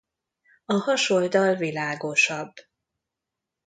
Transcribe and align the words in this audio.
A 0.65 0.73
hasoldal 0.79 1.55
világosabb. 1.55 2.53